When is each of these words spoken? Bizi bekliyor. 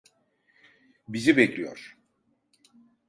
Bizi 1.07 1.37
bekliyor. 1.37 1.97